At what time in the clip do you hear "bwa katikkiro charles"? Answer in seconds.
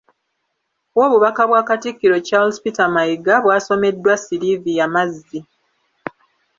1.49-2.61